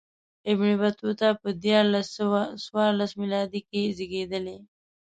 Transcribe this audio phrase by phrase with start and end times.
[0.51, 4.57] ابن بطوطه په دیارلس سوه څلور میلادي کې زېږېدلی.